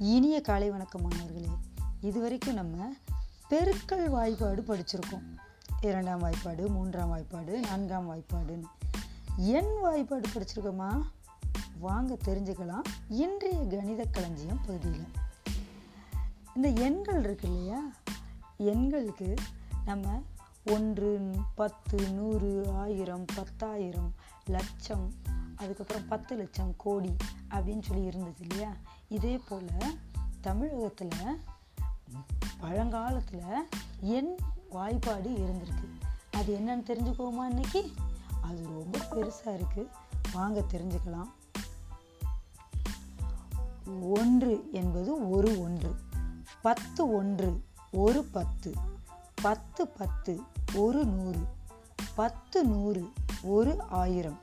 இனிய 0.00 0.40
காலை 0.40 0.70
வணக்கம் 0.70 1.02
மாணவர்களே. 1.02 1.48
இதுவரைக்கும் 2.00 2.54
நம்ம 2.54 2.92
பெருக்கல் 3.50 4.10
வாய்ப்பாடு 4.10 4.62
படிச்சிருக்கோம். 4.62 5.36
இரண்டாம் 5.80 6.22
வாய்ப்பாடு 6.22 6.68
மூன்றாம் 6.68 7.16
வாய்ப்பாடு 7.16 7.58
நான்காம் 7.58 8.10
வாய்ப்பாடுன்னு 8.10 8.62
எண் 9.36 9.72
வாய்ப்பாடு 9.84 10.24
படிச்சிருக்கோமா? 10.34 11.02
வாங்க 11.78 12.16
தெரிஞ்சுக்கலாம். 12.24 12.82
இன்றைய 13.08 13.66
கணித 13.66 14.04
களஞ்சியம் 14.04 14.60
பகுதியில். 14.66 15.06
இந்த 16.54 16.68
எண்கள் 16.68 17.24
இருக்கு 17.24 17.48
இல்லையா? 17.48 17.80
எண்களுக்கு 18.58 19.36
நம்ம 19.84 20.22
ஒன்று 20.70 21.30
பத்து 21.54 22.10
நூறு 22.10 22.70
ஆயிரம் 22.74 23.24
பத்தாயிரம் 23.34 24.14
லட்சம் 24.46 25.14
அதுக்கப்புறம் 25.56 26.08
பத்து 26.08 26.36
லட்சம் 26.36 26.74
கோடி 26.76 27.16
அப்படின்னு 27.50 27.82
சொல்லி 27.82 28.04
இருந்தது 28.04 28.34
இல்லையா? 28.40 28.72
இதே 29.08 29.38
போல் 29.38 29.98
தமிழகத்தில் 30.40 31.40
பழங்காலத்தில் 32.60 33.68
எண் 34.00 34.36
வாய்ப்பாடு 34.70 35.30
இருந்திருக்கு. 35.30 35.88
அது 36.32 36.58
என்னன்னு 36.58 36.90
தெரிஞ்சுக்கோமா 36.90 37.48
இன்னைக்கு? 37.48 37.90
அது 38.42 38.66
ரொம்ப 38.66 38.98
பெருசாக 38.98 39.60
இருக்குது 39.60 39.86
வாங்க 40.32 40.60
தெரிஞ்சுக்கலாம். 40.60 41.30
ஒன்று 44.00 44.68
என்பது 44.72 45.30
ஒரு 45.30 45.60
ஒன்று 45.60 45.96
பத்து 46.62 47.12
ஒன்று 47.12 47.64
ஒரு 47.92 48.24
பத்து 48.24 48.74
பத்து 49.42 49.88
பத்து 49.88 50.40
ஒரு 50.72 51.04
நூறு 51.04 51.46
பத்து 52.14 52.64
நூறு 52.64 53.12
ஒரு 53.42 53.82
ஆயிரம் 53.82 54.38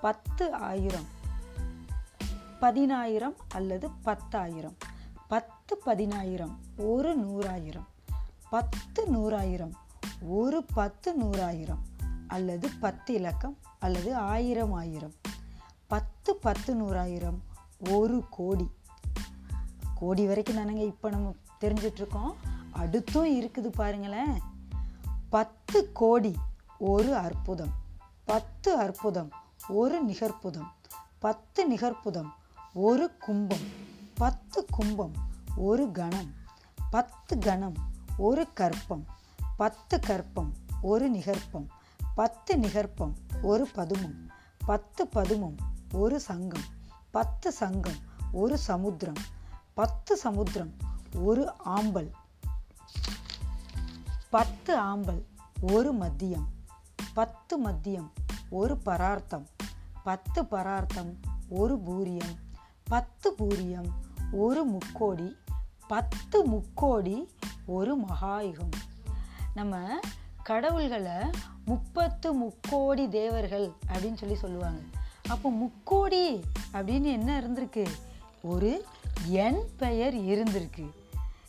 பத்து 0.00 0.52
ஆயிரம் 0.52 1.04
பதினாயிரம் 2.60 3.34
அல்லது 3.48 3.90
பத்தாயிரம் 3.90 4.76
பத்து 5.28 5.76
பதினாயிரம் 5.76 6.58
ஒரு 6.76 7.18
நூறாயிரம் 7.18 7.86
பத்து 8.50 9.06
நூறாயிரம் 9.06 9.72
ஒரு 10.20 10.64
பத்து 10.74 11.12
நூறாயிரம் 11.12 11.78
அல்லது 12.26 12.68
பத்து 12.80 13.14
இலக்கம் 13.14 13.56
அல்லது 13.78 14.16
ஆயிரம் 14.16 14.72
ஆயிரம் 14.72 15.14
பத்து 15.86 16.36
பத்து 16.36 16.74
நூறாயிரம் 16.74 17.38
ஒரு 17.90 18.24
கோடி. 18.30 18.70
கோடி 19.94 20.26
வரைக்கும் 20.26 20.56
தானங்க 20.56 20.84
இப்போ 20.84 21.10
நம்ம 21.10 21.34
தெரிஞ்சிட்ருக்கோம். 21.60 22.34
அடுத்தும் 22.72 23.40
இருக்குது 23.40 23.66
பாருங்களேன். 23.66 24.56
பத்து 25.30 25.92
கோடி 25.92 26.36
ஒரு 26.78 27.16
அற்புதம். 27.16 27.72
பத்து 28.24 28.76
அற்புதம் 28.76 29.30
ஒரு 29.68 30.04
நிகர்ப்புதம். 30.06 30.72
பத்து 31.18 31.74
நிகர்ப்புதம் 31.74 32.28
ஒரு 32.74 33.16
கும்பம். 33.16 33.66
பத்து 34.14 34.66
கும்பம் 34.70 35.12
ஒரு 35.56 35.90
கணம். 35.90 36.34
பத்து 36.90 37.38
கணம் 37.38 37.74
ஒரு 38.18 38.46
கற்பம். 38.60 39.04
பத்து 39.56 39.98
கற்பம் 39.98 40.52
ஒரு 40.82 41.10
நிகர்ப்பம். 41.10 41.66
பத்து 42.14 42.56
நிகர்ப்பம் 42.56 43.12
ஒரு 43.42 43.68
பதுமம். 43.74 44.28
பத்து 44.66 45.04
பதுமம் 45.14 45.56
ஒரு 45.92 46.20
சங்கம். 46.20 46.64
பத்து 47.10 47.52
சங்கம் 47.52 47.98
ஒரு 48.32 48.58
சமுத்திரம். 48.58 49.20
பத்து 49.74 50.16
சமுத்திரம் 50.16 50.76
ஒரு 51.14 51.52
ஆம்பல். 51.64 52.10
பத்து 54.30 54.80
ஆம்பல் 54.80 55.22
ஒரு 55.60 55.94
மத்தியம் 55.94 56.44
பத்து 57.14 57.64
மத்தியம் 57.64 58.10
ஒரு 58.50 58.76
பரார்த்தம். 58.76 59.46
பத்து 60.04 60.44
பரார்த்தம் 60.44 61.16
ஒரு 61.48 61.76
பூரியம். 61.76 62.36
பத்து 62.84 63.34
பூரியம் 63.38 63.88
ஒரு 64.32 64.64
முக்கோடி. 64.64 65.36
பத்து 65.88 66.44
முக்கோடி 66.44 67.28
ஒரு 67.66 68.00
மகாயுகம். 68.00 68.70
நம்ம 69.54 69.98
கடவுள்களை 70.42 71.30
முப்பத்து 71.64 72.32
முக்கோடி 72.32 73.08
தேவர்கள் 73.08 73.72
அப்படின்னு 73.92 74.16
சொல்லி 74.16 74.34
சொல்லுவாங்க. 74.34 74.78
அப்போ 75.28 75.50
முக்கோடி 75.50 76.44
அப்படின்னு 76.72 77.02
என்ன 77.02 77.40
இருந்திருக்கு? 77.40 77.86
ஒரு 78.42 78.84
என் 79.28 79.62
பெயர் 79.76 80.14
இருந்திருக்கு. 80.14 80.90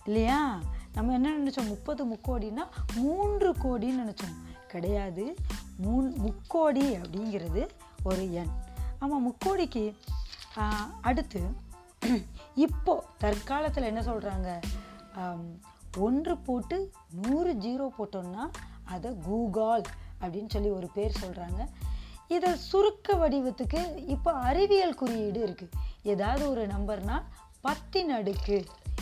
இல்லையா? 0.05 0.59
நம்ம 0.99 1.13
என்ன 1.13 1.29
நினச்சோம்? 1.37 1.67
முப்பது 1.67 2.05
முக்கோடினா 2.05 2.63
மூன்று 2.95 3.51
கோடின்னு 3.63 4.01
நினச்சோம். 4.03 4.37
கிடையாது. 4.67 5.25
மூன் 5.83 6.15
முக்கோடி 6.15 6.95
அப்படிங்கிறது 6.95 7.61
ஒரு 8.03 8.31
எண். 8.33 8.51
ஆமாம் 8.99 9.25
முக்கோடிக்கு 9.27 9.83
அடுத்து 11.01 11.41
இப்போது 12.55 13.05
தற்காலத்தில் 13.17 13.83
என்ன 13.83 14.01
சொல்கிறாங்க 14.01 14.49
ஒன்று 15.97 16.37
போட்டு 16.37 16.77
நூறு 17.21 17.53
ஜீரோ 17.53 17.87
போட்டோம்னா 17.97 18.43
அதை 18.83 19.11
கூகால் 19.25 19.85
அப்படின்னு 20.21 20.49
சொல்லி 20.49 20.69
ஒரு 20.69 20.89
பேர் 20.93 21.19
சொல்கிறாங்க 21.21 21.61
இதை 22.27 22.55
சுருக்க 22.69 23.15
வடிவத்துக்கு 23.15 23.81
இப்போ 24.05 24.31
அறிவியல் 24.49 24.95
குறியீடு 24.95 25.41
இருக்குது 25.47 25.77
ஏதாவது 26.03 26.49
ஒரு 26.49 26.67
நம்பர்னால் 26.67 27.25
பத்தின் 27.63 28.11
அடுக்கு 28.17 28.57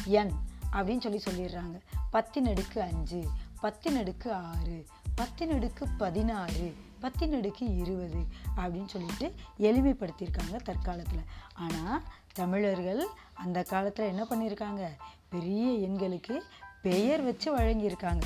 எண். 0.06 0.34
அப்படின்னு 0.78 1.18
சொல்லி 1.18 1.22
சொல்லிடுறாங்க. 1.28 1.80
பத்தினடுக்கு 2.14 2.80
அஞ்சு 2.80 3.22
பத்தினடுக்கு 3.62 4.30
ஆறு 4.32 4.86
பத்தினடுக்கு 5.18 5.84
பதினாறு 5.98 6.76
பத்தினடுக்கு 7.02 7.66
இருபது 7.78 8.20
அப்படின்னு 8.56 8.88
சொல்லிட்டு 8.88 9.34
எளிமைப்படுத்தியிருக்காங்க 9.60 10.56
தற்காலத்தில். 10.64 11.26
ஆனால் 11.54 12.04
தமிழர்கள் 12.34 13.06
அந்த 13.34 13.64
காலத்தில் 13.64 14.06
என்ன 14.06 14.24
பண்ணியிருக்காங்க? 14.24 14.84
பெரிய 15.30 15.88
எண்களுக்கு 15.88 16.40
பெயர் 16.82 17.22
வச்சு 17.22 17.58
வழங்கியிருக்காங்க. 17.58 18.24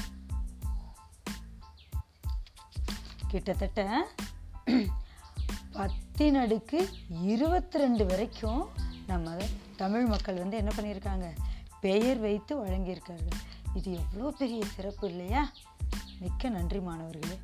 கிட்டத்தட்ட 3.28 4.08
பத்தினடுக்கு 5.74 6.80
இருபத்தி 7.22 7.78
ரெண்டு 7.78 8.06
வரைக்கும் 8.06 8.68
நம்ம 9.08 9.36
தமிழ் 9.76 10.06
மக்கள் 10.06 10.36
வந்து 10.36 10.58
என்ன 10.58 10.72
பண்ணியிருக்காங்க? 10.76 11.28
பெயர் 11.82 12.20
வைத்து 12.20 12.66
வழங்கியிருக்கார்கள் 12.66 13.40
இது 13.74 13.94
எவ்வளோ 13.94 14.34
பெரிய 14.38 14.64
சிறப்பு 14.76 15.10
இல்லையா? 15.10 15.52
மிக்க 16.20 16.50
நன்றி 16.50 16.80
மாணவர்களே. 16.80 17.38